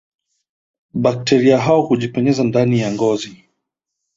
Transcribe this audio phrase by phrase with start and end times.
[0.93, 3.45] Bakteria hao hujipenyeza ndani ya ngozi